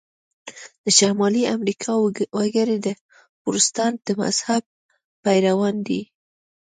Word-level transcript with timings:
د 0.83 0.85
شمالي 0.97 1.43
امریکا 1.55 1.91
وګړي 2.37 2.77
د 2.85 2.87
پروتستانت 3.41 3.97
د 4.03 4.09
مذهب 4.21 4.63
پیروان 5.23 5.75
دي. 5.87 6.01